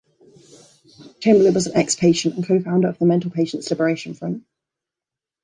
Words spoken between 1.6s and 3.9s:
an ex-patient and co-founder of the Mental Patients'